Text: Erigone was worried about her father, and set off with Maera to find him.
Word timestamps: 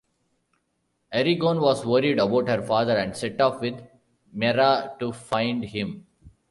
Erigone 1.13 1.61
was 1.61 1.85
worried 1.85 2.17
about 2.17 2.47
her 2.47 2.63
father, 2.63 2.97
and 2.97 3.15
set 3.15 3.39
off 3.39 3.61
with 3.61 3.79
Maera 4.35 4.95
to 4.99 5.11
find 5.13 5.63
him. 5.63 6.07